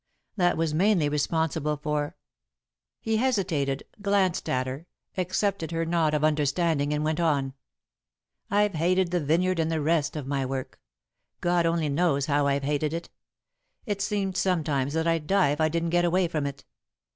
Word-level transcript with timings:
That 0.35 0.57
was 0.57 0.73
mainly 0.73 1.09
responsible 1.09 1.77
for" 1.77 2.15
He 3.03 3.17
hesitated, 3.17 3.83
glanced 4.01 4.49
at 4.49 4.65
her, 4.65 4.87
accepted 5.15 5.69
her 5.69 5.85
nod 5.85 6.15
of 6.15 6.23
understanding, 6.23 6.91
and 6.91 7.03
went 7.05 7.19
on. 7.19 7.53
"I've 8.49 8.73
hated 8.73 9.11
the 9.11 9.19
vineyard 9.23 9.59
and 9.59 9.71
the 9.71 9.79
rest 9.79 10.15
of 10.15 10.25
my 10.25 10.43
work. 10.43 10.79
God 11.39 11.67
only 11.67 11.87
knows 11.87 12.25
how 12.25 12.47
I've 12.47 12.63
hated 12.63 12.93
it! 12.93 13.11
It's 13.85 14.03
seemed 14.03 14.35
sometimes 14.37 14.93
that 14.93 15.05
I'd 15.05 15.27
die 15.27 15.49
if 15.51 15.61
I 15.61 15.69
didn't 15.69 15.91
get 15.91 16.03
away 16.03 16.27
from 16.27 16.47
it. 16.47 16.65